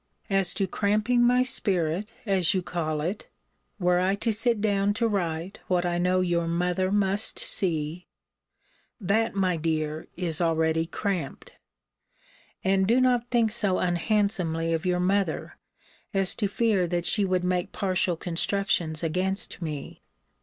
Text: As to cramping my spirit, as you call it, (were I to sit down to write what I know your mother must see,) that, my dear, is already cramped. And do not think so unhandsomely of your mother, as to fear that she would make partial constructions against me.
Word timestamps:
As 0.31 0.55
to 0.55 0.65
cramping 0.65 1.21
my 1.21 1.43
spirit, 1.43 2.11
as 2.25 2.55
you 2.55 2.63
call 2.63 3.01
it, 3.01 3.27
(were 3.79 3.99
I 3.99 4.15
to 4.15 4.33
sit 4.33 4.59
down 4.59 4.95
to 4.95 5.07
write 5.07 5.59
what 5.67 5.85
I 5.85 5.99
know 5.99 6.21
your 6.21 6.47
mother 6.47 6.91
must 6.91 7.37
see,) 7.37 8.07
that, 8.99 9.35
my 9.35 9.57
dear, 9.57 10.07
is 10.17 10.41
already 10.41 10.87
cramped. 10.87 11.53
And 12.63 12.87
do 12.87 12.99
not 12.99 13.29
think 13.29 13.51
so 13.51 13.77
unhandsomely 13.77 14.73
of 14.73 14.87
your 14.87 14.99
mother, 14.99 15.59
as 16.15 16.33
to 16.33 16.47
fear 16.47 16.87
that 16.87 17.05
she 17.05 17.23
would 17.23 17.43
make 17.43 17.71
partial 17.71 18.15
constructions 18.17 19.03
against 19.03 19.61
me. 19.61 20.01